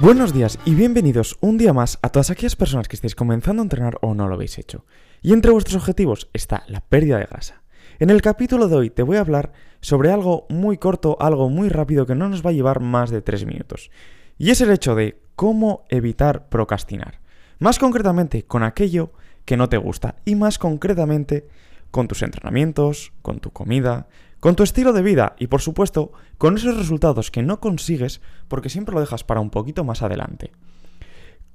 [0.00, 3.64] Buenos días y bienvenidos un día más a todas aquellas personas que estéis comenzando a
[3.64, 4.86] entrenar o no lo habéis hecho.
[5.20, 7.60] Y entre vuestros objetivos está la pérdida de grasa.
[7.98, 11.68] En el capítulo de hoy te voy a hablar sobre algo muy corto, algo muy
[11.68, 13.90] rápido que no nos va a llevar más de 3 minutos.
[14.38, 17.20] Y es el hecho de cómo evitar procrastinar.
[17.58, 19.12] Más concretamente con aquello
[19.44, 21.46] que no te gusta y más concretamente
[21.90, 24.08] con tus entrenamientos, con tu comida,
[24.40, 28.70] con tu estilo de vida y por supuesto con esos resultados que no consigues porque
[28.70, 30.52] siempre lo dejas para un poquito más adelante.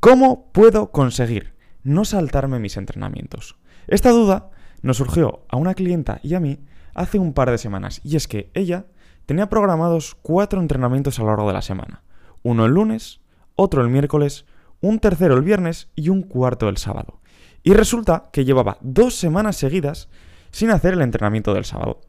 [0.00, 3.56] ¿Cómo puedo conseguir no saltarme mis entrenamientos?
[3.86, 4.50] Esta duda
[4.82, 6.60] nos surgió a una clienta y a mí
[6.94, 8.86] hace un par de semanas y es que ella
[9.26, 12.02] tenía programados cuatro entrenamientos a lo largo de la semana.
[12.42, 13.20] Uno el lunes,
[13.56, 14.44] otro el miércoles,
[14.80, 17.20] un tercero el viernes y un cuarto el sábado.
[17.64, 20.08] Y resulta que llevaba dos semanas seguidas
[20.50, 22.00] sin hacer el entrenamiento del sábado.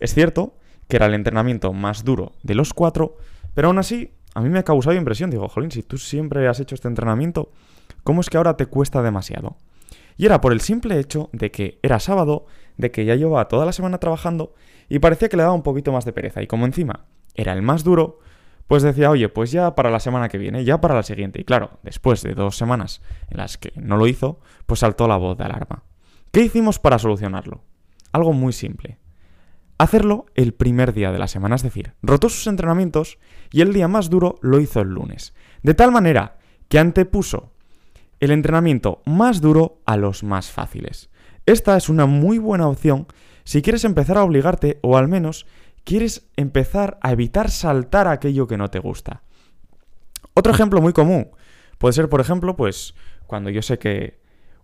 [0.00, 0.56] Es cierto
[0.88, 3.18] que era el entrenamiento más duro de los cuatro,
[3.54, 5.30] pero aún así a mí me ha causado impresión.
[5.30, 7.50] Digo, jolín, si tú siempre has hecho este entrenamiento,
[8.02, 9.56] ¿cómo es que ahora te cuesta demasiado?
[10.16, 12.46] Y era por el simple hecho de que era sábado,
[12.78, 14.54] de que ya llevaba toda la semana trabajando
[14.88, 16.42] y parecía que le daba un poquito más de pereza.
[16.42, 17.04] Y como encima
[17.34, 18.20] era el más duro,
[18.72, 21.38] pues decía, oye, pues ya para la semana que viene, ya para la siguiente.
[21.38, 25.18] Y claro, después de dos semanas en las que no lo hizo, pues saltó la
[25.18, 25.82] voz de alarma.
[26.30, 27.64] ¿Qué hicimos para solucionarlo?
[28.12, 28.96] Algo muy simple
[29.76, 33.18] hacerlo el primer día de la semana, es decir, rotó sus entrenamientos
[33.50, 35.34] y el día más duro lo hizo el lunes.
[35.62, 37.52] De tal manera que antepuso
[38.20, 41.10] el entrenamiento más duro a los más fáciles.
[41.44, 43.06] Esta es una muy buena opción
[43.44, 45.44] si quieres empezar a obligarte o al menos
[45.84, 49.22] quieres empezar a evitar saltar aquello que no te gusta.
[50.34, 51.30] Otro ejemplo muy común
[51.78, 52.94] puede ser, por ejemplo, pues
[53.26, 54.20] cuando yo sé que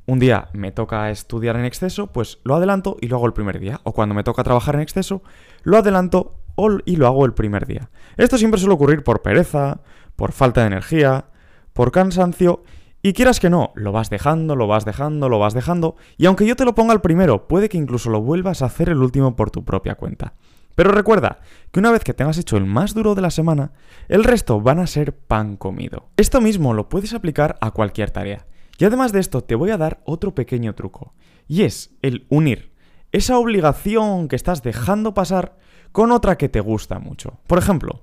[0.06, 3.60] un día me toca estudiar en exceso, pues lo adelanto y lo hago el primer
[3.60, 3.80] día.
[3.84, 5.22] O cuando me toca trabajar en exceso,
[5.64, 6.38] lo adelanto
[6.84, 7.90] y lo hago el primer día.
[8.16, 9.80] Esto siempre suele ocurrir por pereza,
[10.16, 11.26] por falta de energía,
[11.72, 12.64] por cansancio.
[13.02, 15.96] Y quieras que no, lo vas dejando, lo vas dejando, lo vas dejando.
[16.16, 18.88] Y aunque yo te lo ponga el primero, puede que incluso lo vuelvas a hacer
[18.88, 20.34] el último por tu propia cuenta.
[20.78, 21.40] Pero recuerda
[21.72, 23.72] que una vez que tengas hecho el más duro de la semana,
[24.06, 26.10] el resto van a ser pan comido.
[26.16, 28.46] Esto mismo lo puedes aplicar a cualquier tarea.
[28.78, 31.14] Y además de esto, te voy a dar otro pequeño truco.
[31.48, 32.70] Y es el unir
[33.10, 35.56] esa obligación que estás dejando pasar
[35.90, 37.40] con otra que te gusta mucho.
[37.48, 38.02] Por ejemplo,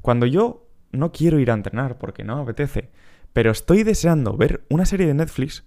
[0.00, 2.90] cuando yo no quiero ir a entrenar porque no me apetece,
[3.34, 5.64] pero estoy deseando ver una serie de Netflix,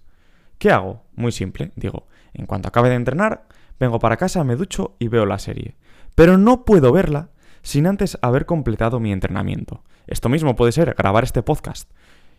[0.58, 1.04] ¿qué hago?
[1.14, 3.46] Muy simple, digo, en cuanto acabe de entrenar,
[3.78, 5.76] vengo para casa, me ducho y veo la serie.
[6.18, 7.30] Pero no puedo verla
[7.62, 9.84] sin antes haber completado mi entrenamiento.
[10.08, 11.88] Esto mismo puede ser grabar este podcast.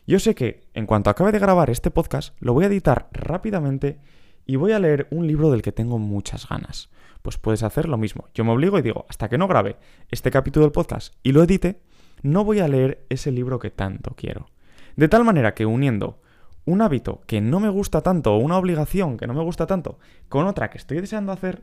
[0.06, 3.98] Yo sé que en cuanto acabe de grabar este podcast, lo voy a editar rápidamente
[4.46, 6.90] y voy a leer un libro del que tengo muchas ganas.
[7.22, 8.28] Pues puedes hacer lo mismo.
[8.34, 9.78] Yo me obligo y digo, hasta que no grabe
[10.12, 11.80] este capítulo del podcast y lo edite,
[12.22, 14.50] no voy a leer ese libro que tanto quiero.
[14.98, 16.20] De tal manera que uniendo
[16.66, 20.00] un hábito que no me gusta tanto o una obligación que no me gusta tanto
[20.28, 21.62] con otra que estoy deseando hacer,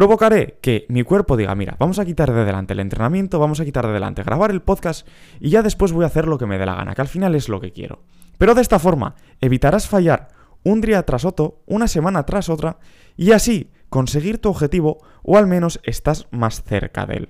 [0.00, 3.66] Provocaré que mi cuerpo diga, mira, vamos a quitar de delante el entrenamiento, vamos a
[3.66, 5.06] quitar de delante grabar el podcast
[5.40, 7.34] y ya después voy a hacer lo que me dé la gana, que al final
[7.34, 8.00] es lo que quiero.
[8.38, 10.28] Pero de esta forma evitarás fallar
[10.62, 12.78] un día tras otro, una semana tras otra,
[13.14, 17.28] y así conseguir tu objetivo o al menos estás más cerca de él.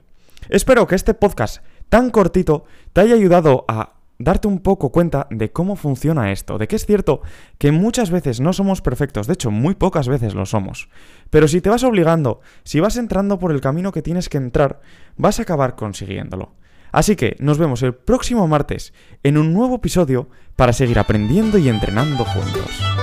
[0.49, 5.51] Espero que este podcast tan cortito te haya ayudado a darte un poco cuenta de
[5.51, 7.23] cómo funciona esto, de que es cierto
[7.59, 10.89] que muchas veces no somos perfectos, de hecho muy pocas veces lo somos,
[11.31, 14.81] pero si te vas obligando, si vas entrando por el camino que tienes que entrar,
[15.17, 16.55] vas a acabar consiguiéndolo.
[16.93, 18.93] Así que nos vemos el próximo martes
[19.23, 23.00] en un nuevo episodio para seguir aprendiendo y entrenando juntos.